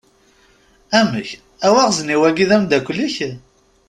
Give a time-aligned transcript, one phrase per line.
[0.99, 1.29] Amek,
[1.65, 3.15] awaɣzeniw-agi d ameddakel-ik?